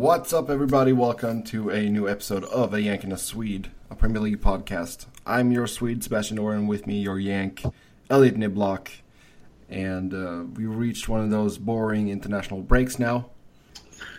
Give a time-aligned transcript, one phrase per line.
[0.00, 0.94] What's up, everybody?
[0.94, 5.04] Welcome to a new episode of A Yank and a Swede, a Premier League podcast.
[5.26, 7.62] I'm your Swede, Sebastian Noren, with me, your Yank,
[8.08, 8.88] Elliott Niblock.
[9.68, 13.28] And uh, we reached one of those boring international breaks now.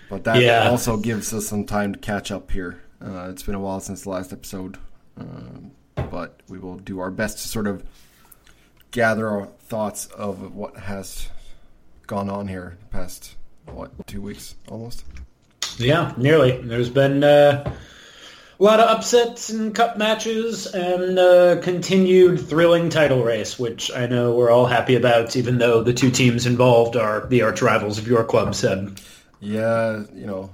[0.07, 0.69] But that Yeah.
[0.69, 2.83] also gives us some time to catch up here.
[3.03, 4.77] Uh, it's been a while since the last episode.
[5.17, 7.83] Um, but we will do our best to sort of
[8.91, 11.29] gather our thoughts of what has
[12.05, 13.35] gone on here the past,
[13.65, 15.05] what, two weeks almost?
[15.81, 16.61] Yeah, nearly.
[16.61, 17.63] There's been uh,
[18.59, 24.05] a lot of upsets in cup matches and uh, continued thrilling title race, which I
[24.05, 27.97] know we're all happy about, even though the two teams involved are the arch rivals
[27.97, 28.99] of your club, Seb.
[29.39, 30.51] Yeah, you know,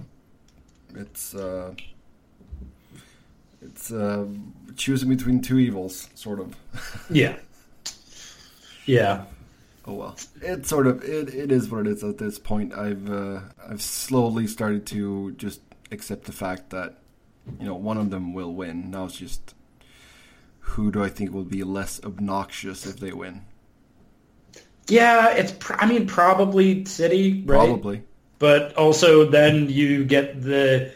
[0.96, 1.74] it's uh,
[3.62, 4.26] it's uh,
[4.78, 6.56] choosing between two evils, sort of.
[7.10, 7.36] Yeah.
[8.86, 9.26] Yeah.
[9.88, 12.74] Oh well, it's sort of it, it is what it is at this point.
[12.74, 16.98] I've uh, I've slowly started to just accept the fact that
[17.60, 18.92] you know one of them will win.
[18.92, 19.56] Now it's just
[20.60, 23.46] who do I think will be less obnoxious if they win?
[24.90, 27.66] Yeah, it's, pr- I mean, probably City, right?
[27.68, 28.04] Probably.
[28.40, 30.92] But also then you get the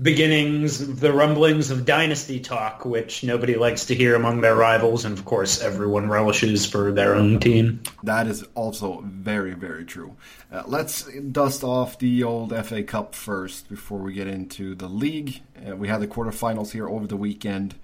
[0.00, 5.16] beginnings, the rumblings of dynasty talk, which nobody likes to hear among their rivals, and
[5.16, 7.82] of course everyone relishes for their own team.
[8.02, 10.16] That is also very, very true.
[10.52, 15.40] Uh, let's dust off the old FA Cup first before we get into the league.
[15.66, 17.74] Uh, we had the quarterfinals here over the weekend.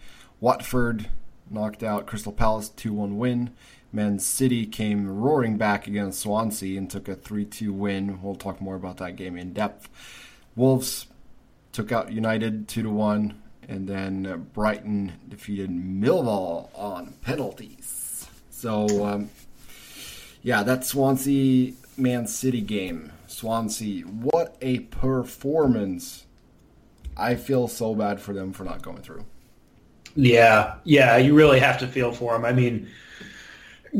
[0.40, 1.08] Watford
[1.50, 3.50] knocked out Crystal Palace 2 1 win.
[3.92, 8.22] Man City came roaring back against Swansea and took a 3 2 win.
[8.22, 9.88] We'll talk more about that game in depth.
[10.56, 11.06] Wolves
[11.72, 13.42] took out United 2 to 1.
[13.68, 18.26] And then uh, Brighton defeated Millwall on penalties.
[18.50, 19.30] So, um,
[20.42, 23.12] yeah, that Swansea Man City game.
[23.28, 26.26] Swansea, what a performance.
[27.16, 29.24] I feel so bad for them for not going through.
[30.16, 32.44] Yeah, yeah, you really have to feel for them.
[32.44, 32.88] I mean,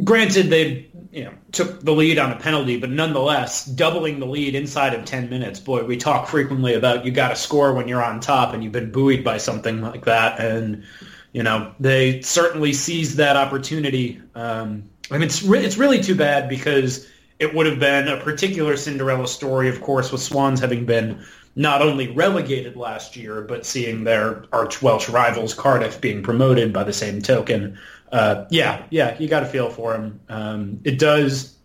[0.04, 4.54] granted they you know took the lead on a penalty, but nonetheless, doubling the lead
[4.54, 5.60] inside of 10 minutes.
[5.60, 8.72] Boy, we talk frequently about you got to score when you're on top and you've
[8.72, 10.84] been buoyed by something like that and
[11.32, 14.20] you know, they certainly seized that opportunity.
[14.34, 17.08] Um, I mean, it's re- it's really too bad because
[17.38, 21.24] it would have been a particular Cinderella story, of course, with Swans having been
[21.56, 26.84] not only relegated last year, but seeing their arch Welsh rivals Cardiff being promoted by
[26.84, 27.78] the same token.
[28.10, 30.20] Uh, yeah, yeah, you got to feel for him.
[30.28, 31.56] Um, it does.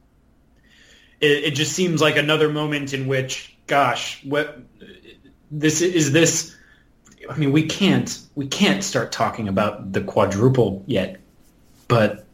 [1.19, 4.59] It, it just seems like another moment in which, gosh, what
[5.49, 6.55] this is this.
[7.29, 11.19] I mean, we can't we can't start talking about the quadruple yet,
[11.87, 12.25] but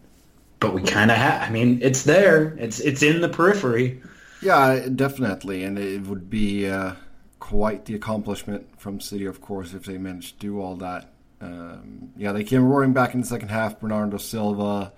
[0.59, 1.41] but we kind of have.
[1.41, 2.55] I mean, it's there.
[2.57, 4.01] It's it's in the periphery.
[4.41, 5.63] Yeah, definitely.
[5.63, 6.95] And it would be uh,
[7.39, 11.11] quite the accomplishment from City, of course, if they managed to do all that.
[11.41, 13.79] Um, yeah, they came roaring back in the second half.
[13.79, 14.93] Bernardo Silva,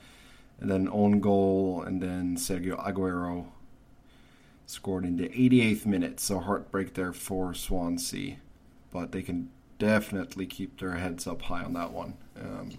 [0.59, 3.45] and then own goal, and then Sergio Aguero
[4.65, 6.19] scored in the 88th minute.
[6.19, 8.37] So heartbreak there for Swansea,
[8.91, 9.49] but they can
[9.79, 12.15] definitely keep their heads up high on that one.
[12.39, 12.69] Um,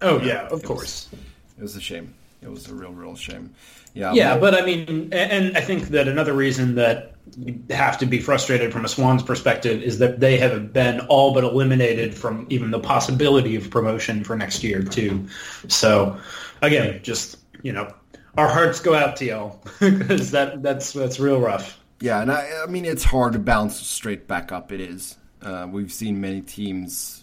[0.00, 1.08] Oh Yeah, yeah, of course.
[1.56, 2.14] it was a shame.
[2.42, 3.54] It was a real, real shame.
[3.94, 7.98] Yeah, Yeah, but- but I mean, and I think that another reason that you have
[7.98, 12.14] to be frustrated from a Swans perspective is that they have been all but eliminated
[12.14, 15.26] from even the possibility of promotion for next year too.
[15.68, 16.18] So,
[16.62, 17.94] again, just you know,
[18.36, 21.78] our hearts go out to y'all because that that's that's real rough.
[22.00, 24.72] Yeah, and I, I mean it's hard to bounce straight back up.
[24.72, 25.16] It is.
[25.40, 27.21] Uh, we've seen many teams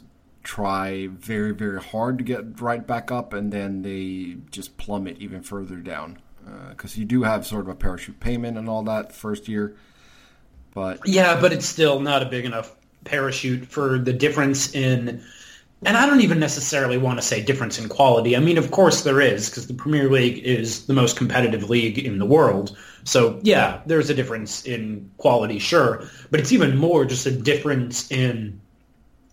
[0.49, 5.43] try very, very hard to get right back up, and then they just plummet even
[5.43, 6.17] further down.
[6.47, 9.75] Uh, because you do have sort of a parachute payment and all that first year,
[10.73, 15.21] but Yeah, but it's still not a big enough parachute for the difference in,
[15.85, 18.35] and I don't even necessarily want to say difference in quality.
[18.35, 21.99] I mean, of course there is, because the Premier League is the most competitive league
[21.99, 22.75] in the world.
[23.03, 28.11] So yeah, there's a difference in quality, sure, but it's even more just a difference
[28.11, 28.59] in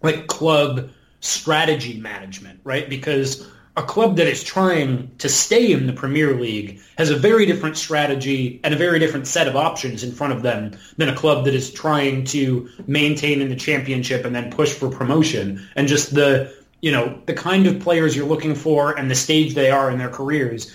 [0.03, 0.91] like club
[1.21, 2.89] strategy management, right?
[2.89, 7.45] Because a club that is trying to stay in the Premier League has a very
[7.45, 11.15] different strategy and a very different set of options in front of them than a
[11.15, 15.67] club that is trying to maintain in the championship and then push for promotion.
[15.77, 19.55] And just the, you know, the kind of players you're looking for and the stage
[19.55, 20.75] they are in their careers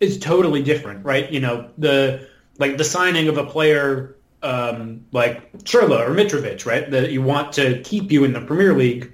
[0.00, 1.30] is totally different, right?
[1.30, 2.28] You know, the
[2.58, 6.90] like the signing of a player um, like Schürrle or Mitrovic, right?
[6.90, 9.12] That you want to keep you in the Premier League.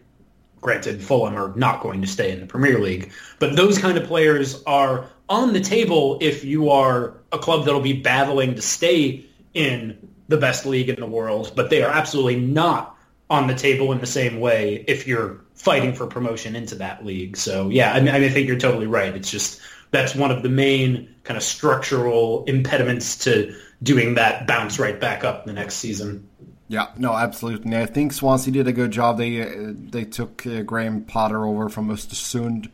[0.61, 4.07] Granted, Fulham are not going to stay in the Premier League, but those kind of
[4.07, 9.25] players are on the table if you are a club that'll be battling to stay
[9.55, 12.97] in the best league in the world, but they are absolutely not
[13.31, 17.37] on the table in the same way if you're fighting for promotion into that league.
[17.37, 19.15] So yeah, I mean, I think you're totally right.
[19.15, 19.61] It's just
[19.91, 25.25] that's one of the main kind of structural impediments to doing that bounce right back
[25.25, 26.29] up the next season.
[26.69, 27.75] Yeah, no, absolutely.
[27.77, 29.17] I think Swansea did a good job.
[29.17, 32.69] They uh, they took uh, Graham Potter over from Östersund.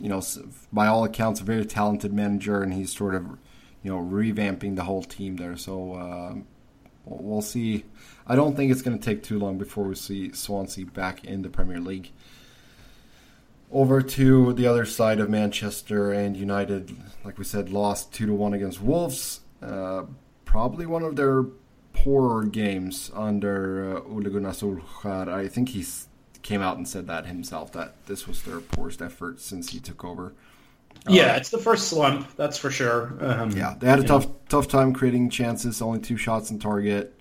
[0.00, 0.22] You know,
[0.72, 3.26] by all accounts, a very talented manager, and he's sort of,
[3.82, 5.56] you know, revamping the whole team there.
[5.56, 6.34] So uh,
[7.04, 7.84] we'll see.
[8.26, 11.42] I don't think it's going to take too long before we see Swansea back in
[11.42, 12.10] the Premier League.
[13.70, 18.32] Over to the other side of Manchester and United, like we said, lost two to
[18.32, 19.40] one against Wolves.
[19.60, 20.04] Uh,
[20.46, 21.44] probably one of their
[22.02, 25.28] poorer games under uh, Ole Gunnar Solskjaer.
[25.28, 25.84] I think he
[26.42, 30.04] came out and said that himself that this was their poorest effort since he took
[30.04, 30.32] over.
[31.08, 33.16] Yeah, it's the first slump, that's for sure.
[33.20, 34.36] Um, yeah, they had a tough know.
[34.48, 35.80] tough time creating chances.
[35.80, 37.18] Only two shots on target,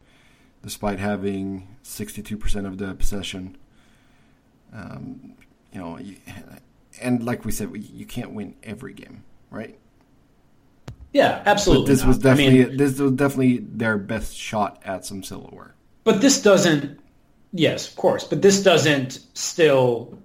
[0.63, 3.57] despite having sixty two percent of the possession.
[4.73, 5.35] Um,
[5.71, 5.99] you know,
[7.01, 9.77] and like we said, you can't win every game, right?
[11.13, 11.85] Yeah, absolutely.
[11.85, 12.07] But this not.
[12.07, 15.75] was definitely I mean, this was definitely their best shot at some silverware.
[16.03, 16.99] But this doesn't.
[17.53, 20.17] Yes, of course, but this doesn't still,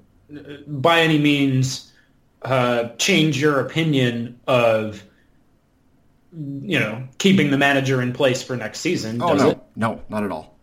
[0.67, 1.93] by any means,
[2.43, 5.03] uh, change your opinion of
[6.35, 9.23] you know keeping the manager in place for next season.
[9.23, 9.59] Oh no, it?
[9.77, 10.57] no, not at all,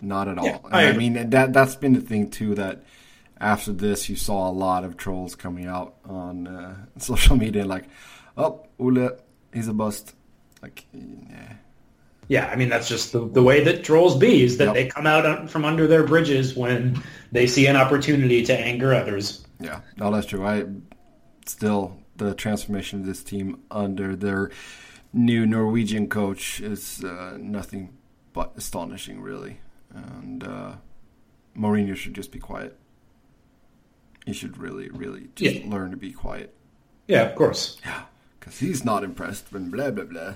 [0.00, 0.46] not at all.
[0.46, 2.84] Yeah, I, I mean that that's been the thing too that
[3.40, 7.84] after this you saw a lot of trolls coming out on uh, social media like,
[8.36, 9.10] oh Ole
[9.54, 10.14] he's a bust.
[10.62, 11.54] Like, yeah.
[12.28, 14.74] Yeah, I mean that's just the, the way that trolls be is that yep.
[14.74, 17.02] they come out from under their bridges when
[17.32, 19.46] they see an opportunity to anger others.
[19.60, 20.46] Yeah, no, that's true.
[20.46, 20.64] I
[21.46, 24.50] still the transformation of this team under their
[25.12, 27.92] new Norwegian coach is uh, nothing
[28.32, 29.60] but astonishing, really.
[29.92, 30.72] And uh,
[31.56, 32.78] Mourinho should just be quiet.
[34.24, 35.70] He should really, really just yeah.
[35.70, 36.54] learn to be quiet.
[37.06, 37.76] Yeah, of course.
[37.84, 38.04] Yeah
[38.44, 40.34] because he's not impressed when blah blah blah.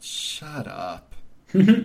[0.00, 1.14] Shut up.
[1.52, 1.80] yeah,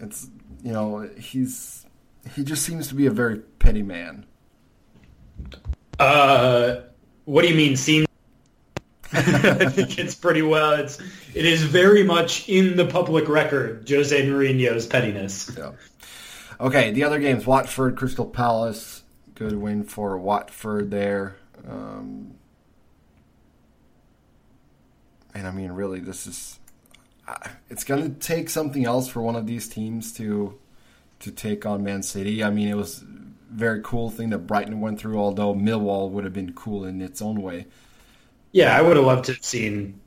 [0.00, 0.28] it's
[0.62, 1.86] you know he's
[2.34, 4.26] he just seems to be a very petty man.
[6.00, 6.80] Uh,
[7.24, 7.76] what do you mean?
[7.76, 8.08] Seems.
[9.12, 10.72] I think it's pretty well.
[10.72, 10.98] It's
[11.34, 13.88] it is very much in the public record.
[13.88, 15.52] Jose Mourinho's pettiness.
[15.56, 15.72] Yeah.
[16.58, 19.02] Okay, the other games: Watford, Crystal Palace.
[19.36, 21.36] Good win for Watford there.
[21.68, 22.34] Um,
[25.34, 26.58] and I mean, really, this is
[27.70, 30.58] it's going to take something else for one of these teams to
[31.20, 32.44] to take on Man City.
[32.44, 33.06] I mean, it was a
[33.50, 37.22] very cool thing that Brighton went through, although Millwall would have been cool in its
[37.22, 37.66] own way.
[38.52, 40.00] Yeah, I would have loved to have seen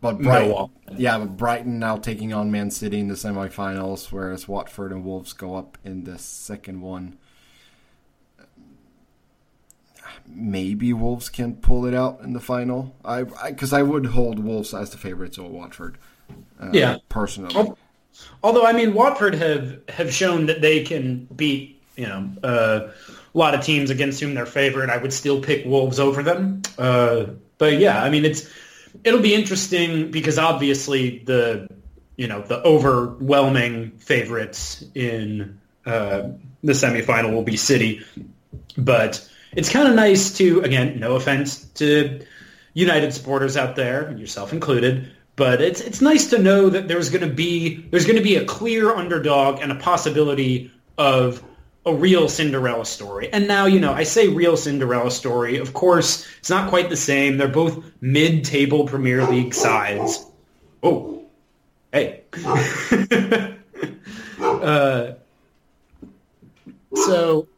[0.00, 0.70] but Brighton, Millwall.
[0.96, 5.32] Yeah, but Brighton now taking on Man City in the semifinals, whereas Watford and Wolves
[5.32, 7.18] go up in the second one
[10.32, 12.94] maybe Wolves can pull it out in the final.
[13.04, 15.98] I because I, I, would hold Wolves as the favorites over Watford.
[16.60, 17.74] Uh, yeah, personally.
[18.42, 22.90] Although I mean, Watford have have shown that they can beat you know uh,
[23.34, 24.90] a lot of teams against whom they're favored.
[24.90, 26.62] I would still pick Wolves over them.
[26.78, 27.26] Uh,
[27.58, 28.48] but yeah, I mean it's
[29.04, 31.68] it'll be interesting because obviously the
[32.16, 36.30] you know the overwhelming favorites in uh,
[36.62, 38.04] the semifinal will be City,
[38.76, 42.20] but it's kind of nice to, again, no offense to
[42.74, 47.26] United supporters out there, yourself included, but it's it's nice to know that there's going
[47.26, 51.42] to be there's going to be a clear underdog and a possibility of
[51.86, 53.32] a real Cinderella story.
[53.32, 55.56] And now, you know, I say real Cinderella story.
[55.56, 57.38] Of course, it's not quite the same.
[57.38, 60.26] They're both mid-table Premier League sides.
[60.82, 61.24] Oh,
[61.90, 62.24] hey.
[64.40, 65.12] uh,
[66.94, 67.48] so,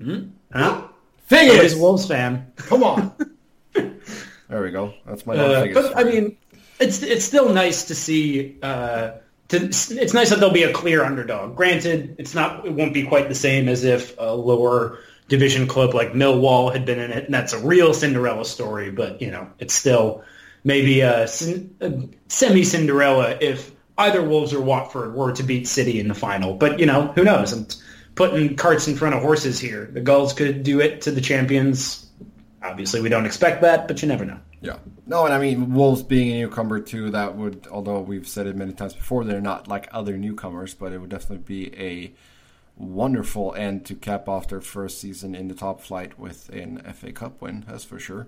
[0.00, 0.28] hmm?
[0.52, 0.86] huh?
[1.30, 1.74] Vegas.
[1.74, 2.52] Wolves fan.
[2.56, 3.14] Come on.
[3.72, 4.94] there we go.
[5.06, 5.36] That's my.
[5.36, 6.36] Uh, but I mean,
[6.78, 8.58] it's it's still nice to see.
[8.62, 9.12] Uh,
[9.48, 11.56] to, it's nice that there'll be a clear underdog.
[11.56, 12.66] Granted, it's not.
[12.66, 16.84] It won't be quite the same as if a lower division club like Millwall had
[16.84, 18.90] been in it, and that's a real Cinderella story.
[18.90, 20.24] But you know, it's still
[20.64, 26.08] maybe a, a semi Cinderella if either Wolves or Watford were to beat City in
[26.08, 26.54] the final.
[26.54, 27.52] But you know, who knows?
[27.52, 27.74] And
[28.14, 29.90] putting carts in front of horses here.
[29.92, 32.08] The Gulls could do it to the champions.
[32.62, 34.38] Obviously, we don't expect that, but you never know.
[34.60, 34.76] Yeah.
[35.06, 38.56] No, and I mean, Wolves being a newcomer too, that would, although we've said it
[38.56, 42.12] many times before, they're not like other newcomers, but it would definitely be a
[42.76, 47.12] wonderful end to cap off their first season in the top flight with an FA
[47.12, 48.26] Cup win, that's for sure.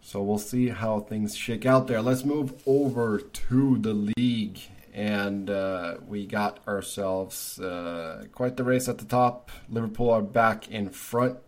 [0.00, 2.00] So we'll see how things shake out there.
[2.00, 4.60] Let's move over to the league.
[4.98, 9.52] And uh, we got ourselves uh, quite the race at the top.
[9.68, 11.38] Liverpool are back in front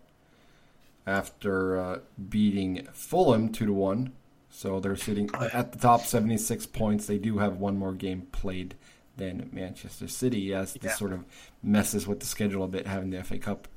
[1.05, 4.13] after uh, beating Fulham 2 to 1.
[4.51, 7.07] So they're sitting at the top, 76 points.
[7.07, 8.75] They do have one more game played
[9.17, 10.95] than Manchester City, as this yeah.
[10.95, 11.25] sort of
[11.61, 13.67] messes with the schedule a bit, having the FA Cup.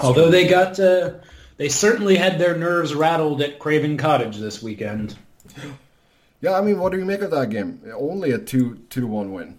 [0.00, 1.18] Although they got uh,
[1.56, 5.16] they certainly had their nerves rattled at Craven Cottage this weekend.
[6.40, 7.80] Yeah, I mean, what do you make of that game?
[7.94, 9.58] Only a two two to one win.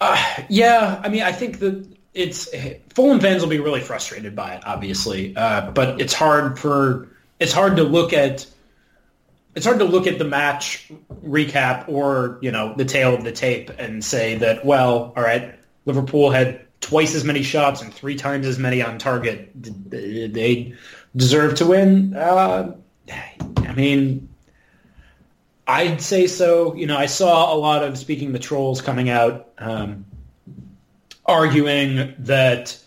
[0.00, 2.48] Uh, yeah, I mean, I think that it's
[2.94, 7.08] Fulham fans will be really frustrated by it, obviously, uh, but it's hard for
[7.40, 8.46] it's hard to look at
[9.54, 10.90] it's hard to look at the match
[11.24, 15.54] recap or you know the tail of the tape and say that well, all right,
[15.84, 19.50] Liverpool had twice as many shots and three times as many on target.
[19.54, 20.74] They
[21.14, 22.14] deserve to win.
[22.16, 22.74] Uh,
[23.72, 24.28] I mean,
[25.66, 26.74] I'd say so.
[26.74, 30.04] You know, I saw a lot of speaking the trolls coming out um,
[31.24, 32.78] arguing that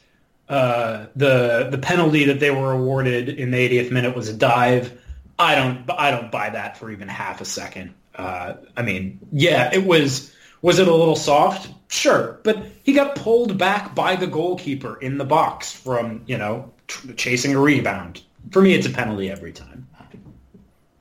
[0.49, 4.99] uh, the the penalty that they were awarded in the 80th minute was a dive.
[5.39, 7.93] I don't I don't buy that for even half a second.
[8.13, 11.69] Uh, I mean, yeah, it was was it a little soft?
[11.87, 16.71] Sure, but he got pulled back by the goalkeeper in the box from you know
[16.87, 18.21] tr- chasing a rebound.
[18.51, 19.87] For me, it's a penalty every time.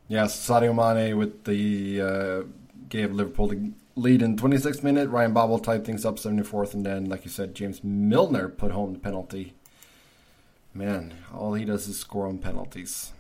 [0.09, 2.43] Yes, Sadio Mane with the uh,
[2.89, 5.09] gave Liverpool the lead in 26th minute.
[5.09, 8.93] Ryan Babel tied things up 74th, and then, like you said, James Milner put home
[8.93, 9.55] the penalty.
[10.75, 13.13] Man, all he does is score on penalties.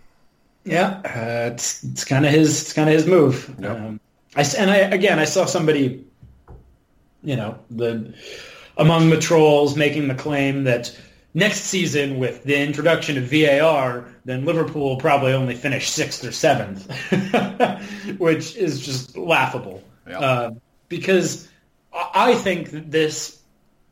[0.64, 3.54] Yeah, uh, it's it's kind of his it's kind of his move.
[3.60, 3.78] Yep.
[3.78, 4.00] Um,
[4.34, 6.04] I and I again I saw somebody
[7.24, 8.14] you know, the
[8.76, 10.96] among the trolls making the claim that
[11.34, 16.32] next season with the introduction of VAR, then Liverpool will probably only finish sixth or
[16.32, 16.90] seventh,
[18.18, 19.82] which is just laughable.
[20.08, 20.20] Yeah.
[20.20, 20.50] Uh,
[20.88, 21.48] because
[21.92, 23.40] I think that this,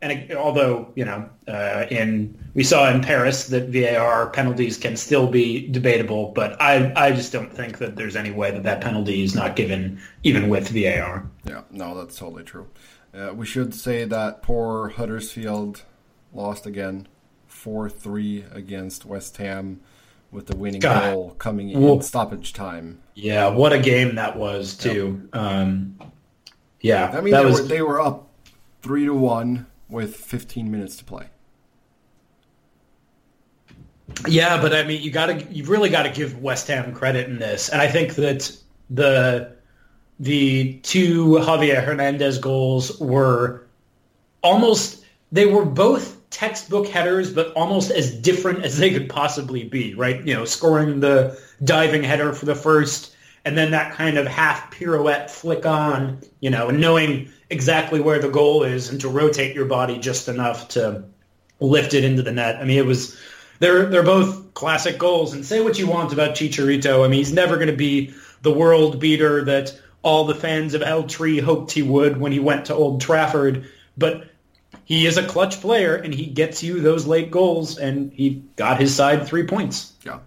[0.01, 5.27] and although you know, uh, in we saw in Paris that VAR penalties can still
[5.27, 9.23] be debatable, but I I just don't think that there's any way that that penalty
[9.23, 11.29] is not given even with VAR.
[11.45, 12.69] Yeah, no, that's totally true.
[13.15, 15.83] Uh, we should say that poor Huddersfield
[16.33, 17.07] lost again,
[17.63, 19.81] four three against West Ham,
[20.33, 21.13] with the winning God.
[21.13, 23.01] goal coming in well, stoppage time.
[23.15, 25.29] Yeah, what a game that was too.
[25.33, 25.43] Yep.
[25.43, 25.97] Um,
[26.81, 27.63] yeah, I mean they, was...
[27.63, 28.27] were, they were up
[28.83, 31.27] three to one with 15 minutes to play.
[34.27, 37.29] Yeah, but I mean, you got to you really got to give West Ham credit
[37.29, 38.57] in this, and I think that
[38.91, 39.57] the
[40.19, 43.67] the two Javier Hernandez goals were
[44.43, 49.95] almost they were both textbook headers, but almost as different as they could possibly be,
[49.95, 50.27] right?
[50.27, 54.71] You know, scoring the diving header for the first, and then that kind of half
[54.73, 59.55] pirouette flick on, you know, and knowing exactly where the goal is and to rotate
[59.55, 61.05] your body just enough to
[61.61, 62.57] lift it into the net.
[62.57, 63.17] I mean, it was
[63.61, 65.35] they're they're both classic goals.
[65.35, 68.53] And say what you want about Chicharito, I mean, he's never going to be the
[68.53, 72.67] world beater that all the fans of El Tri hoped he would when he went
[72.67, 73.67] to Old Trafford.
[73.97, 74.32] But
[74.85, 78.81] he is a clutch player, and he gets you those late goals, and he got
[78.81, 79.93] his side three points.
[80.05, 80.19] Yeah.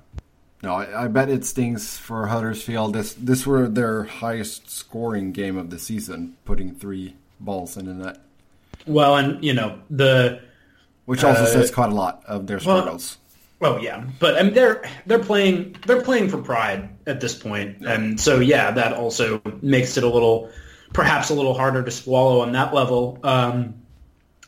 [0.63, 2.93] No, I, I bet it stings for Huddersfield.
[2.93, 7.93] This this were their highest scoring game of the season, putting three balls in the
[7.93, 8.17] net.
[8.87, 10.41] Well, and you know the
[11.05, 13.17] which also uh, says quite a lot of their struggles.
[13.59, 17.77] Well, yeah, but I mean, they're they're playing they're playing for pride at this point,
[17.81, 17.93] yeah.
[17.93, 20.49] and so yeah, that also makes it a little
[20.93, 23.19] perhaps a little harder to swallow on that level.
[23.23, 23.75] Um,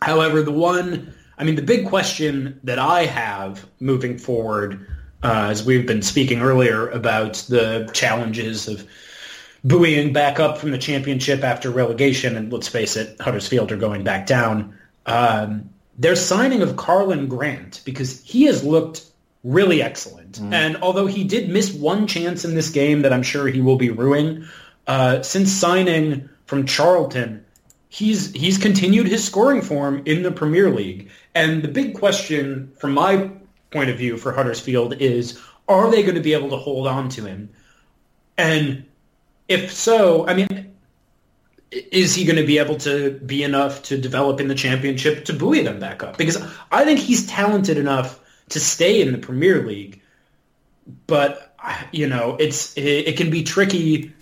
[0.02, 4.88] however, the one I mean, the big question that I have moving forward,
[5.24, 8.88] uh, as we've been speaking earlier about the challenges of
[9.64, 14.04] buoying back up from the championship after relegation, and let's face it, Huddersfield are going
[14.04, 14.78] back down.
[15.06, 19.04] Um, their signing of Karlan Grant because he has looked
[19.44, 20.40] really excellent.
[20.40, 20.54] Mm.
[20.54, 23.78] And although he did miss one chance in this game that I'm sure he will
[23.78, 24.46] be ruining,
[24.88, 27.46] uh, since signing from Charlton,
[27.90, 31.10] he's he's continued his scoring form in the Premier League.
[31.34, 33.32] And the big question from my
[33.72, 37.10] point of view for Huddersfield is are they going to be able to hold on
[37.10, 37.50] to him?
[38.38, 38.86] And
[39.48, 40.76] if so, I mean,
[41.72, 45.34] is he going to be able to be enough to develop in the championship to
[45.34, 46.18] buoy them back up?
[46.18, 46.42] Because
[46.72, 50.02] I think he's talented enough to stay in the Premier League,
[51.06, 51.56] but
[51.92, 54.14] you know it's it, it can be tricky.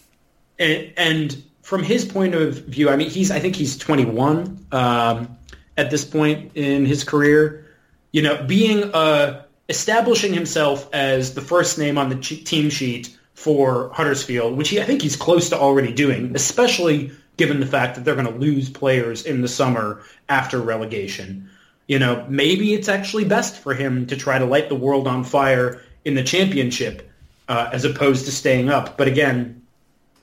[0.58, 5.36] And, and, from his point of view, I mean, he's I think he's 21 um,
[5.78, 7.66] at this point in his career.
[8.12, 13.90] You know, being a establishing himself as the first name on the team sheet for
[13.94, 18.06] Huddersfield, which he, I think he's close to already doing, especially given the fact that
[18.06, 21.50] they're going to lose players in the summer after relegation.
[21.88, 25.24] You know, maybe it's actually best for him to try to light the world on
[25.24, 27.10] fire in the championship
[27.50, 28.98] uh, as opposed to staying up.
[28.98, 29.64] But again,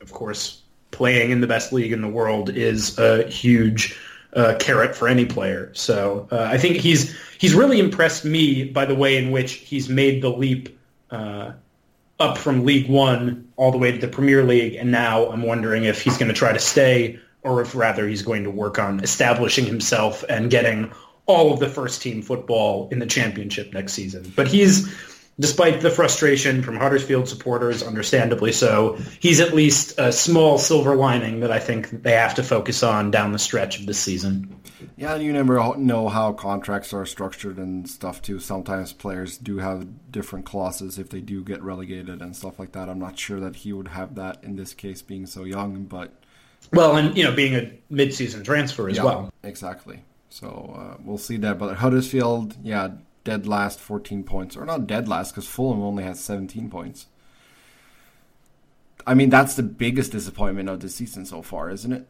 [0.01, 0.62] of course,
[1.03, 3.99] playing in the best league in the world is a huge
[4.35, 5.69] uh, carrot for any player.
[5.75, 9.89] So uh, I think he's he's really impressed me by the way in which he's
[9.89, 10.79] made the leap
[11.11, 11.55] uh,
[12.21, 15.83] up from League One all the way to the Premier League, and now I'm wondering
[15.83, 19.01] if he's going to try to stay or if rather he's going to work on
[19.01, 20.93] establishing himself and getting
[21.27, 24.33] all of the first team football in the championship next season.
[24.37, 24.89] But he's
[25.39, 31.41] despite the frustration from Huddersfield supporters, understandably so, he's at least a small silver lining
[31.41, 34.55] that I think they have to focus on down the stretch of the season.
[34.97, 38.39] Yeah, you never know how contracts are structured and stuff too.
[38.39, 42.89] Sometimes players do have different clauses if they do get relegated and stuff like that.
[42.89, 46.13] I'm not sure that he would have that in this case, being so young, but
[46.73, 49.33] well, and you know, being a mid-season transfer as yeah, well.
[49.43, 50.03] Exactly.
[50.31, 51.59] So uh, we'll see that.
[51.59, 52.89] But Huddersfield, yeah,
[53.25, 57.07] dead last 14 points, or not dead last because Fulham only has 17 points.
[59.07, 62.07] I mean, that's the biggest disappointment of the season so far, isn't it?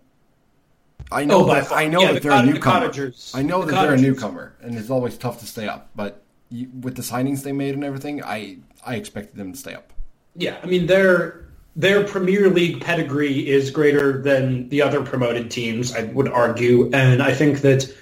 [1.11, 2.89] I know oh, that I know yeah, that the they're a newcomer.
[2.89, 5.91] The I know the that they're a newcomer, and it's always tough to stay up.
[5.97, 9.75] But you, with the signings they made and everything, I I expected them to stay
[9.75, 9.93] up.
[10.37, 15.95] Yeah, I mean their their Premier League pedigree is greater than the other promoted teams.
[15.95, 17.93] I would argue, and I think that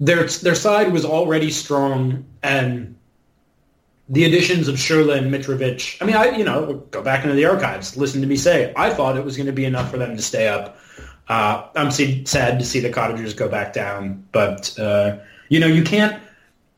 [0.00, 2.96] their their side was already strong, and
[4.08, 6.00] the additions of Schürrle and Mitrovic.
[6.00, 8.90] I mean, I you know go back into the archives, listen to me say I
[8.90, 10.78] thought it was going to be enough for them to stay up.
[11.28, 15.82] Uh, I'm sad to see the Cottagers go back down, but uh, you know you
[15.82, 16.22] can't.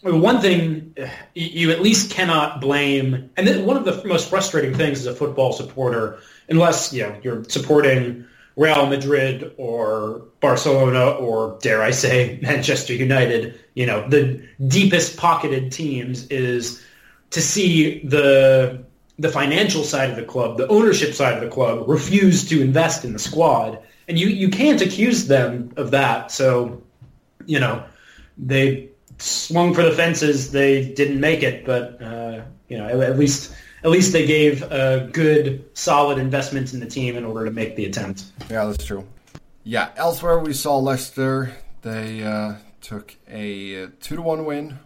[0.02, 0.94] One thing
[1.34, 5.52] you at least cannot blame, and one of the most frustrating things as a football
[5.52, 8.24] supporter, unless you know you're supporting
[8.58, 15.70] Real Madrid or Barcelona or dare I say Manchester United, you know, the deepest pocketed
[15.70, 16.84] teams is
[17.30, 18.84] to see the
[19.20, 23.04] the financial side of the club, the ownership side of the club refuse to invest
[23.04, 23.78] in the squad.
[24.06, 26.30] And you, you can't accuse them of that.
[26.30, 26.80] So,
[27.44, 27.84] you know,
[28.36, 30.52] they swung for the fences.
[30.52, 33.52] They didn't make it, but, uh, you know, at, at least
[33.84, 37.76] at least they gave a good, solid investment in the team in order to make
[37.76, 38.24] the attempt.
[38.50, 39.06] Yeah, that's true.
[39.64, 41.54] Yeah, elsewhere we saw Leicester.
[41.82, 44.78] They uh, took a two to one win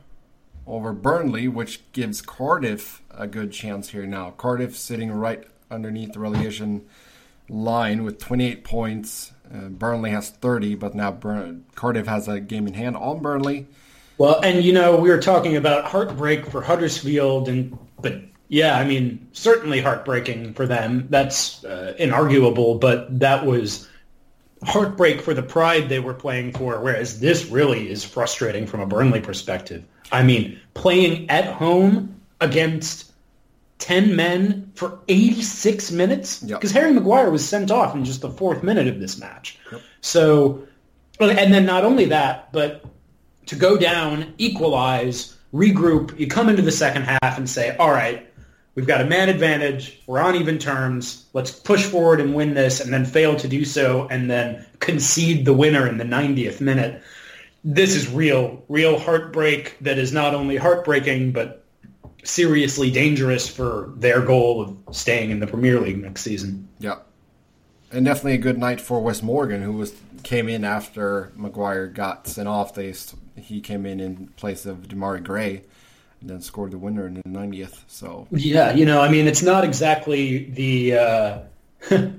[0.66, 4.30] over Burnley, which gives Cardiff a good chance here now.
[4.32, 6.84] Cardiff sitting right underneath the relegation
[7.48, 9.32] line with 28 points.
[9.52, 13.66] Uh, Burnley has 30, but now Burn- Cardiff has a game in hand on Burnley.
[14.18, 18.84] Well, and you know we were talking about heartbreak for Huddersfield, and but yeah, I
[18.84, 21.06] mean, certainly heartbreaking for them.
[21.08, 23.88] That's uh, inarguable, but that was
[24.62, 28.86] heartbreak for the pride they were playing for, whereas this really is frustrating from a
[28.86, 29.84] Burnley perspective.
[30.12, 33.10] I mean, playing at home against
[33.78, 36.40] 10 men for 86 minutes?
[36.40, 36.82] Because yep.
[36.82, 39.58] Harry Maguire was sent off in just the fourth minute of this match.
[39.72, 39.80] Yep.
[40.02, 40.68] So,
[41.18, 42.84] and then not only that, but
[43.46, 48.28] to go down, equalize, regroup, you come into the second half and say, all right,
[48.74, 50.00] We've got a man advantage.
[50.06, 51.26] We're on even terms.
[51.34, 55.44] Let's push forward and win this, and then fail to do so, and then concede
[55.44, 57.02] the winner in the 90th minute.
[57.64, 61.64] This is real, real heartbreak that is not only heartbreaking, but
[62.24, 66.68] seriously dangerous for their goal of staying in the Premier League next season.
[66.78, 66.96] Yeah.
[67.90, 72.26] And definitely a good night for Wes Morgan, who was came in after Maguire got
[72.26, 72.74] sent off.
[72.74, 72.94] They
[73.36, 75.64] he came in in place of Demarai Gray
[76.24, 77.82] then scored the winner in the 90th.
[77.88, 80.98] So yeah, you know, I mean, it's not exactly the.
[80.98, 81.38] Uh,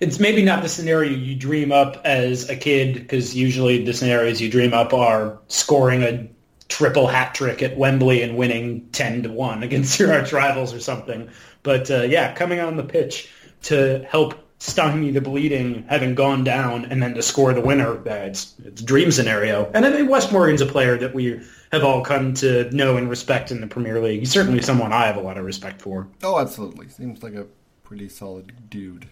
[0.00, 4.40] it's maybe not the scenario you dream up as a kid because usually the scenarios
[4.40, 6.28] you dream up are scoring a
[6.68, 10.80] triple hat trick at Wembley and winning 10 to 1 against your arch rivals or
[10.80, 11.30] something.
[11.62, 13.30] But uh, yeah, coming on the pitch
[13.62, 18.14] to help stymie the bleeding, having gone down, and then to score the winner, uh,
[18.14, 19.70] it's, dream scenario.
[19.74, 23.10] And I think Wes Morgan's a player that we have all come to know and
[23.10, 24.20] respect in the Premier League.
[24.20, 26.08] He's certainly someone I have a lot of respect for.
[26.22, 26.88] Oh, absolutely.
[26.88, 27.46] Seems like a
[27.82, 29.06] pretty solid dude.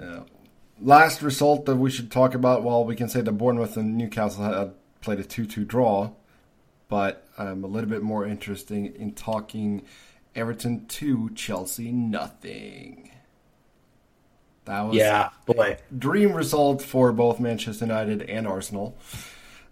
[0.00, 0.20] Uh,
[0.80, 4.44] last result that we should talk about, well, we can say that Bournemouth and Newcastle
[4.44, 6.12] had played a 2-2 draw,
[6.88, 9.82] but I'm a little bit more interested in talking
[10.36, 13.10] Everton 2, Chelsea nothing.
[14.68, 15.78] That was yeah, boy.
[15.98, 18.98] dream result for both Manchester United and Arsenal.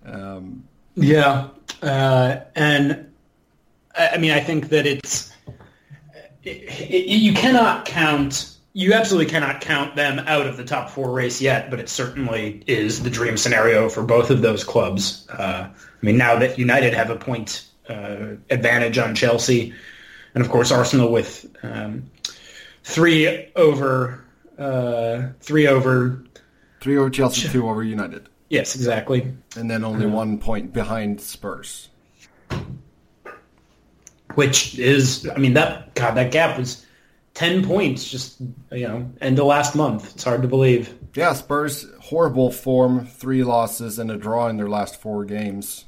[0.06, 1.48] Um, yeah,
[1.82, 3.12] uh, and
[3.94, 5.32] I mean, I think that it's
[6.42, 8.56] it, it, you cannot count.
[8.72, 12.62] You absolutely cannot count them out of the top four race yet, but it certainly
[12.66, 15.28] is the dream scenario for both of those clubs.
[15.28, 19.74] Uh, I mean, now that United have a point uh, advantage on Chelsea,
[20.34, 22.10] and of course Arsenal with um,
[22.84, 24.24] three over,
[24.58, 26.24] uh, three over,
[26.80, 28.28] three over Chelsea, two over United.
[28.48, 29.34] Yes, exactly.
[29.56, 31.88] And then only one point behind Spurs.
[34.34, 36.84] Which is, I mean, that God, that gap was
[37.36, 38.40] ten points just
[38.72, 40.14] you know end of last month.
[40.14, 40.94] It's hard to believe.
[41.14, 45.84] Yeah, Spurs horrible form, three losses and a draw in their last four games.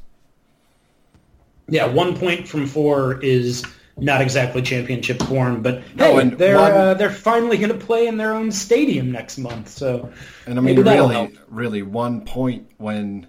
[1.68, 3.64] Yeah, one point from four is
[4.00, 8.16] not exactly championship form, but hey, they're one, uh, they're finally going to play in
[8.16, 9.68] their own stadium next month.
[9.68, 10.12] So,
[10.46, 13.26] and I mean, really, really, one point when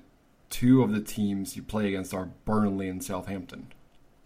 [0.50, 3.72] two of the teams you play against are Burnley and Southampton.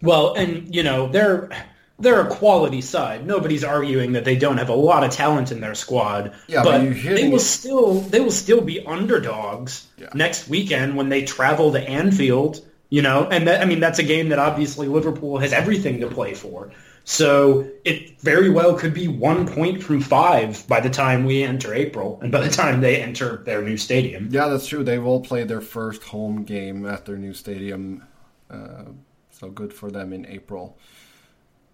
[0.02, 1.50] Well, and you know they're
[1.98, 3.26] they're a quality side.
[3.26, 6.34] Nobody's arguing that they don't have a lot of talent in their squad.
[6.48, 10.08] Yeah, but, but they will still they will still be underdogs yeah.
[10.14, 14.04] next weekend when they travel to Anfield you know, and that, I mean that's a
[14.04, 16.70] game that obviously Liverpool has everything to play for.
[17.02, 21.74] So it very well could be one point from five by the time we enter
[21.74, 24.28] April and by the time they enter their new stadium.
[24.30, 24.84] Yeah, that's true.
[24.84, 28.04] They will play their first home game at their new stadium,
[28.48, 28.84] uh,
[29.28, 30.78] so good for them in April.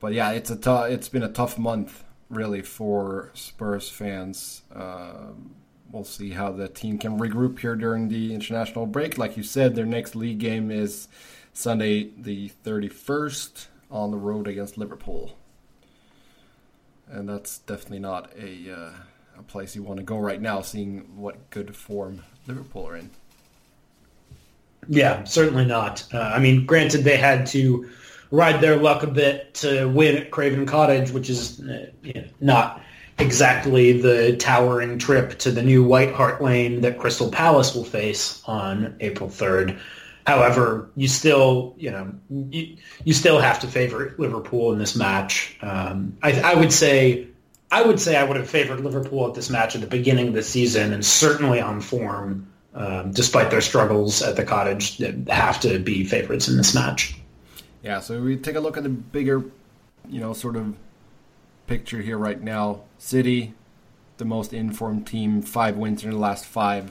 [0.01, 4.63] But yeah, it's a t- it's been a tough month really for Spurs fans.
[4.75, 5.33] Uh,
[5.93, 9.19] we'll see how the team can regroup here during the international break.
[9.19, 11.09] Like you said, their next league game is
[11.53, 15.37] Sunday the 31st on the road against Liverpool.
[17.09, 18.91] And that's definitely not a, uh,
[19.39, 23.11] a place you want to go right now, seeing what good form Liverpool are in.
[24.89, 26.07] Yeah, certainly not.
[26.13, 27.91] Uh, I mean, granted, they had to
[28.31, 32.25] ride their luck a bit to win at Craven Cottage, which is uh, you know,
[32.41, 32.83] not
[33.21, 38.43] exactly the towering trip to the new White Hart Lane that Crystal Palace will face
[38.47, 39.79] on April 3rd.
[40.27, 45.57] However, you still, you know, you, you still have to favor Liverpool in this match.
[45.63, 47.29] Um, I, I would say,
[47.71, 50.35] I would say I would have favored Liverpool at this match at the beginning of
[50.35, 55.61] the season, and certainly on form, um, despite their struggles at the Cottage, they have
[55.61, 57.17] to be favorites in this match.
[57.83, 58.01] Yeah.
[58.01, 59.43] So we take a look at the bigger,
[60.09, 60.75] you know, sort of
[61.71, 62.81] picture here right now.
[62.99, 63.55] City,
[64.17, 66.91] the most informed team, five wins in the last five.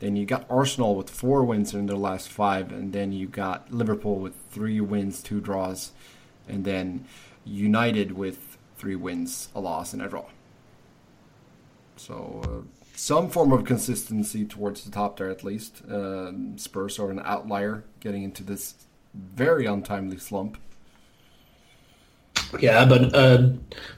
[0.00, 3.72] Then you got Arsenal with four wins in their last five, and then you got
[3.72, 5.92] Liverpool with three wins, two draws,
[6.46, 7.06] and then
[7.46, 10.26] United with three wins, a loss, and a draw.
[11.96, 15.82] So uh, some form of consistency towards the top there, at least.
[15.90, 18.74] Uh, Spurs are an outlier getting into this
[19.14, 20.58] very untimely slump.
[22.60, 23.50] Yeah, but uh,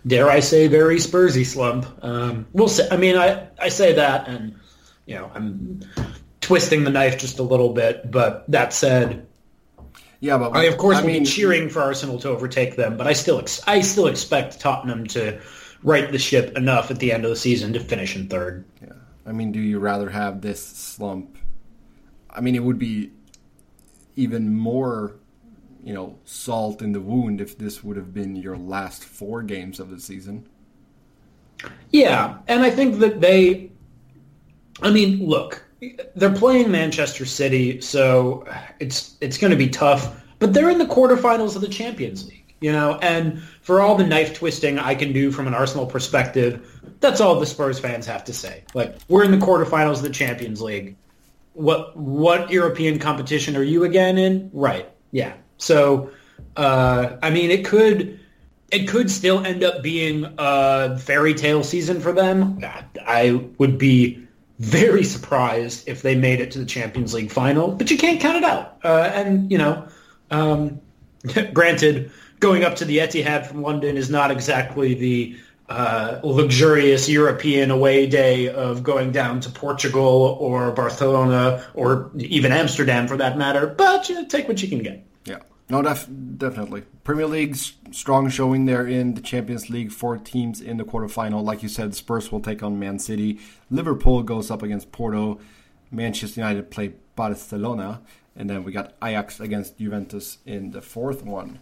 [0.06, 1.86] dare I say, very Spursy slump.
[2.02, 2.88] Um, we'll say.
[2.90, 4.56] I mean, I I say that, and
[5.06, 5.80] you know, I'm
[6.40, 8.10] twisting the knife just a little bit.
[8.10, 9.26] But that said,
[10.20, 12.96] yeah, but I of course I will mean, be cheering for Arsenal to overtake them.
[12.96, 15.40] But I still ex- I still expect Tottenham to
[15.82, 18.64] right the ship enough at the end of the season to finish in third.
[18.82, 18.92] Yeah,
[19.26, 21.38] I mean, do you rather have this slump?
[22.30, 23.10] I mean, it would be
[24.16, 25.16] even more
[25.84, 29.78] you know, salt in the wound if this would have been your last four games
[29.78, 30.48] of the season.
[31.90, 33.70] Yeah, and I think that they,
[34.82, 35.62] I mean, look,
[36.16, 38.46] they're playing Manchester City, so
[38.80, 40.22] it's it's going to be tough.
[40.38, 44.06] But they're in the quarterfinals of the Champions League, you know, and for all the
[44.06, 48.24] knife twisting I can do from an Arsenal perspective, that's all the Spurs fans have
[48.24, 48.64] to say.
[48.74, 50.96] Like, we're in the quarterfinals of the Champions League.
[51.52, 54.50] What what European competition are you again in?
[54.52, 54.88] Right.
[55.12, 55.34] Yeah.
[55.58, 56.10] So,
[56.56, 58.20] uh, I mean, it could
[58.70, 62.60] it could still end up being a fairy tale season for them.
[63.06, 64.26] I would be
[64.58, 68.36] very surprised if they made it to the Champions League final, but you can't count
[68.36, 68.78] it out.
[68.84, 69.86] Uh, and you know,
[70.30, 70.80] um,
[71.52, 75.36] granted, going up to the Etihad from London is not exactly the
[75.68, 83.08] uh, luxurious European away day of going down to Portugal or Barcelona or even Amsterdam
[83.08, 83.66] for that matter.
[83.66, 85.04] But you know, take what you can get.
[85.74, 86.84] No, def- definitely.
[87.02, 89.90] Premier League's strong showing there in the Champions League.
[89.90, 91.42] Four teams in the quarterfinal.
[91.42, 93.40] Like you said, Spurs will take on Man City.
[93.70, 95.40] Liverpool goes up against Porto.
[95.90, 98.02] Manchester United play Barcelona.
[98.36, 101.58] And then we got Ajax against Juventus in the fourth one.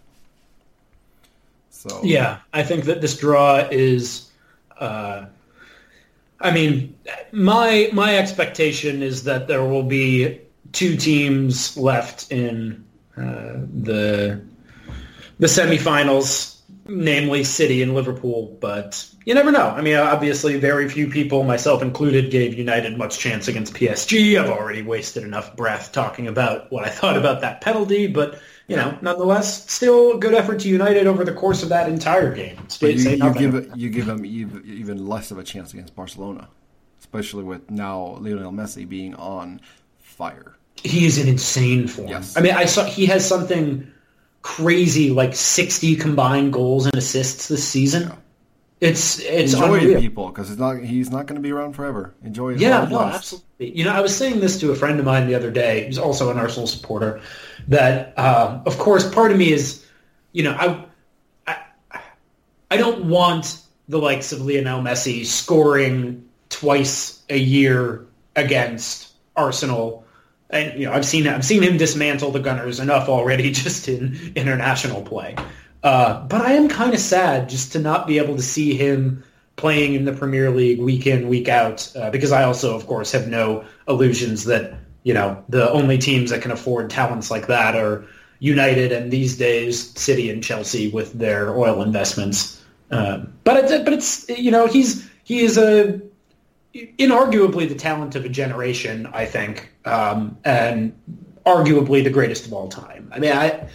[1.70, 4.30] So Yeah, I think that this draw is...
[4.78, 5.24] Uh,
[6.38, 6.94] I mean,
[7.30, 10.40] my my expectation is that there will be
[10.72, 12.84] two teams left in
[13.16, 14.42] uh, the
[15.38, 18.56] the semifinals, namely City and Liverpool.
[18.60, 19.68] But you never know.
[19.68, 24.40] I mean, obviously, very few people, myself included, gave United much chance against PSG.
[24.40, 28.76] I've already wasted enough breath talking about what I thought about that penalty, but you
[28.76, 32.56] know, nonetheless, still a good effort to United over the course of that entire game.
[32.80, 36.48] You, you give you give them even less of a chance against Barcelona,
[37.00, 39.60] especially with now Lionel Messi being on
[39.98, 40.56] fire.
[40.82, 42.08] He is in insane form.
[42.08, 42.36] Yes.
[42.36, 43.90] I mean, I saw he has something
[44.42, 48.08] crazy like 60 combined goals and assists this season.
[48.08, 48.16] Yeah.
[48.82, 50.00] It's it's enjoy unreal.
[50.00, 52.14] people, because it's not he's not going to be around forever.
[52.24, 52.50] Enjoy.
[52.56, 53.78] Yeah, no, absolutely.
[53.78, 55.86] You know, I was saying this to a friend of mine the other day.
[55.86, 57.20] He's also an Arsenal supporter.
[57.68, 59.86] That, um, of course, part of me is,
[60.32, 60.84] you know, I,
[61.46, 62.00] I,
[62.72, 70.01] I don't want the likes of Lionel Messi scoring twice a year against Arsenal.
[70.52, 74.32] And you know, I've seen I've seen him dismantle the Gunners enough already just in
[74.36, 75.34] international play.
[75.82, 79.24] Uh, but I am kind of sad just to not be able to see him
[79.56, 83.12] playing in the Premier League week in, week out, uh, because I also, of course,
[83.12, 87.76] have no illusions that, you know, the only teams that can afford talents like that
[87.76, 88.04] are
[88.38, 92.62] United and these days City and Chelsea with their oil investments.
[92.90, 96.00] Um, but but it's, you know, he's, he is a,
[96.74, 100.92] inarguably the talent of a generation, I think, um, and
[101.44, 103.10] arguably the greatest of all time.
[103.14, 103.68] I mean, I,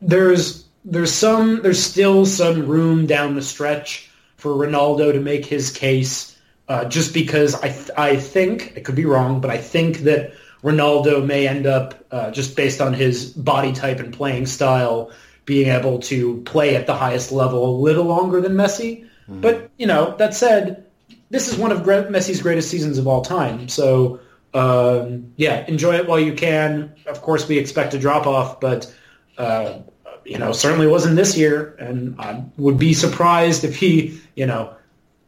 [0.00, 5.70] there's, there's some there's still some room down the stretch for Ronaldo to make his
[5.70, 6.32] case.
[6.66, 10.32] Uh, just because I th- I think I could be wrong, but I think that
[10.62, 15.10] Ronaldo may end up uh, just based on his body type and playing style
[15.44, 19.06] being able to play at the highest level a little longer than Messi.
[19.28, 19.42] Mm.
[19.42, 20.86] But you know that said,
[21.28, 23.68] this is one of Messi's greatest seasons of all time.
[23.68, 24.20] So
[24.54, 26.94] um, yeah, enjoy it while you can.
[27.06, 28.92] Of course, we expect a drop off, but
[29.36, 29.80] uh,
[30.24, 34.74] you know, certainly wasn't this year, and I would be surprised if he, you know,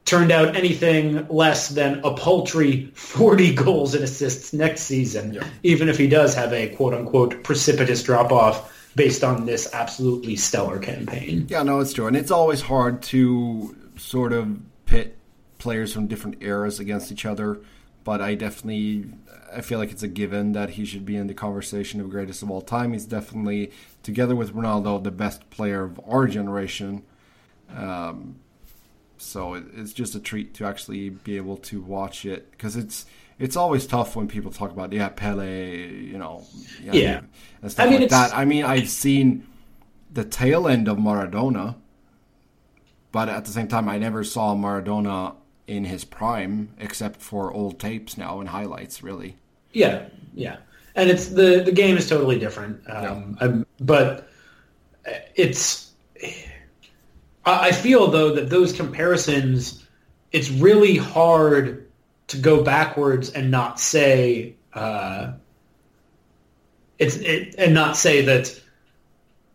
[0.04, 5.46] turned out anything less than a paltry 40 goals and assists next season, yeah.
[5.62, 11.46] even if he does have a quote-unquote precipitous drop-off based on this absolutely stellar campaign.
[11.50, 12.06] Yeah, no, it's true.
[12.06, 15.18] And it's always hard to sort of pit
[15.58, 17.60] players from different eras against each other,
[18.06, 19.04] but I definitely
[19.52, 22.40] I feel like it's a given that he should be in the conversation of greatest
[22.40, 22.92] of all time.
[22.92, 23.72] He's definitely,
[24.04, 27.02] together with Ronaldo, the best player of our generation.
[27.74, 28.36] Um,
[29.18, 33.06] so it, it's just a treat to actually be able to watch it because it's
[33.40, 36.44] it's always tough when people talk about yeah Pele, you know,
[36.84, 37.20] yeah, yeah.
[37.60, 38.34] and stuff I mean, like that.
[38.36, 39.48] I mean, I've seen
[40.12, 41.74] the tail end of Maradona,
[43.10, 45.34] but at the same time, I never saw Maradona
[45.66, 49.36] in his prime except for old tapes now and highlights, really.
[49.72, 50.56] Yeah, yeah,
[50.94, 52.82] and it's the the game is totally different.
[52.88, 53.62] Um, yeah.
[53.80, 54.28] but
[55.34, 55.92] it's
[57.44, 59.86] I feel though that those comparisons,
[60.32, 61.88] it's really hard
[62.28, 65.32] to go backwards and not say uh,
[66.98, 68.60] it's it, and not say that.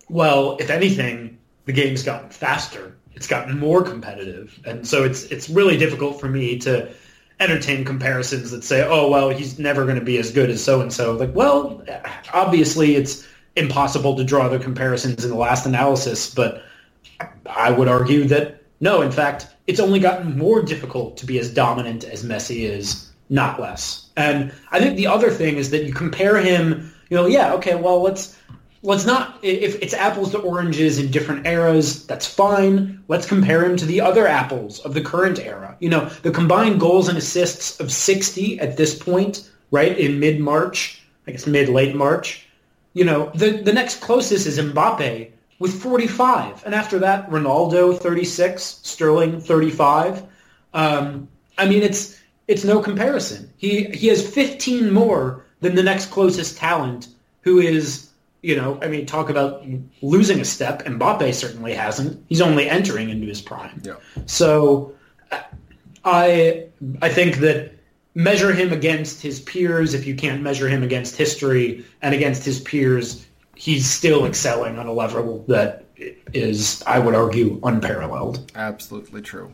[0.09, 2.90] Well, if anything, the game's gotten faster.
[3.21, 6.91] It's gotten more competitive, and so it's it's really difficult for me to
[7.39, 11.17] entertain comparisons that say, oh, well, he's never going to be as good as so-and-so.
[11.17, 11.85] Like, well,
[12.33, 16.63] obviously it's impossible to draw the comparisons in the last analysis, but
[17.45, 21.53] I would argue that no, in fact, it's only gotten more difficult to be as
[21.53, 24.09] dominant as Messi is, not less.
[24.17, 27.75] And I think the other thing is that you compare him, you know, yeah, okay,
[27.75, 28.35] well, let's
[28.83, 33.03] let's not if it's apples to oranges in different eras that's fine.
[33.07, 35.75] Let's compare him to the other apples of the current era.
[35.79, 41.01] You know the combined goals and assists of 60 at this point right in mid-march
[41.27, 42.45] i guess mid-late march
[42.93, 48.61] you know the, the next closest is mbappe with 45 and after that ronaldo 36
[48.61, 50.23] sterling 35
[50.73, 53.49] um, i mean it's it's no comparison.
[53.57, 57.07] He he has 15 more than the next closest talent
[57.41, 58.09] who is
[58.41, 59.63] you know, I mean, talk about
[60.01, 60.85] losing a step.
[60.85, 62.25] Mbappe certainly hasn't.
[62.27, 63.81] He's only entering into his prime.
[63.83, 63.95] Yeah.
[64.25, 64.95] So
[66.03, 66.67] I
[67.01, 67.73] I think that
[68.15, 69.93] measure him against his peers.
[69.93, 73.25] If you can't measure him against history and against his peers,
[73.55, 75.85] he's still excelling on a level that
[76.33, 78.51] is, I would argue, unparalleled.
[78.55, 79.53] Absolutely true.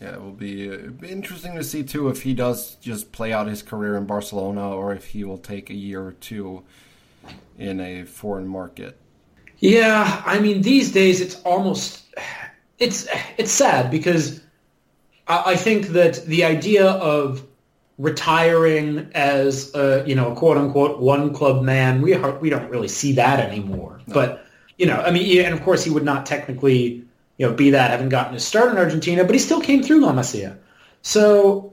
[0.00, 3.32] Yeah, it will be, uh, be interesting to see too if he does just play
[3.32, 6.64] out his career in Barcelona or if he will take a year or two
[7.58, 8.98] in a foreign market.
[9.58, 12.04] Yeah, I mean these days it's almost
[12.78, 13.08] it's
[13.38, 14.40] it's sad because
[15.26, 17.46] I, I think that the idea of
[17.98, 22.70] retiring as a you know a quote unquote one club man we are, we don't
[22.70, 24.00] really see that anymore.
[24.06, 24.14] No.
[24.14, 24.46] But
[24.78, 27.04] you know, I mean, and of course he would not technically,
[27.38, 30.00] you know, be that having gotten his start in Argentina, but he still came through
[30.00, 30.58] La Masia.
[31.02, 31.72] So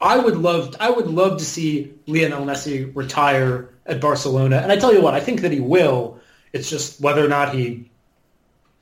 [0.00, 4.76] I would love, I would love to see Lionel Messi retire at Barcelona, and I
[4.76, 6.18] tell you what, I think that he will.
[6.52, 7.90] It's just whether or not he,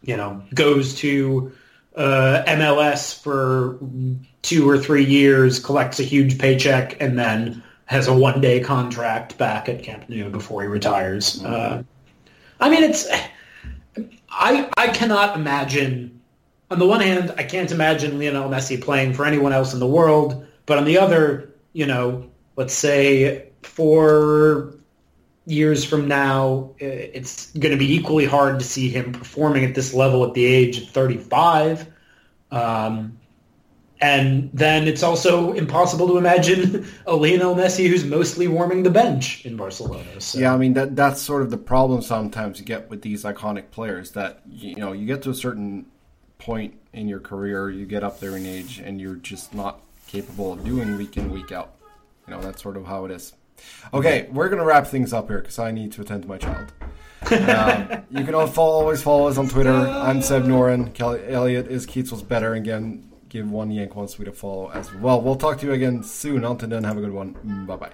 [0.02, 1.52] you know, goes to
[1.96, 3.78] uh, MLS for
[4.42, 9.68] two or three years, collects a huge paycheck, and then has a one-day contract back
[9.68, 11.40] at Camp Nou before he retires.
[11.40, 11.52] Mm-hmm.
[11.52, 11.82] Uh,
[12.60, 13.08] I mean, it's
[14.30, 16.20] I I cannot imagine.
[16.70, 19.86] On the one hand, I can't imagine Lionel Messi playing for anyone else in the
[19.86, 24.72] world, but on the other, you know, let's say four
[25.46, 29.92] years from now, it's going to be equally hard to see him performing at this
[29.92, 31.86] level at the age of 35.
[32.50, 33.18] Um,
[34.02, 39.46] and then it's also impossible to imagine a Lionel Messi who's mostly warming the bench
[39.46, 40.20] in Barcelona.
[40.20, 40.40] So.
[40.40, 43.70] Yeah, I mean that that's sort of the problem sometimes you get with these iconic
[43.70, 45.86] players that you know you get to a certain
[46.38, 50.52] point in your career, you get up there in age, and you're just not capable
[50.52, 51.76] of doing week in week out.
[52.26, 53.32] You know that's sort of how it is.
[53.94, 56.72] Okay, we're gonna wrap things up here because I need to attend to my child.
[57.30, 59.72] um, you can always follow us on Twitter.
[59.72, 60.92] I'm Seb Noren.
[60.94, 62.54] Kelly Elliott is Keats was better.
[62.54, 65.20] Again, give one Yank one Swede a follow as well.
[65.20, 66.44] We'll talk to you again soon.
[66.44, 67.64] Until then, have a good one.
[67.66, 67.92] Bye bye.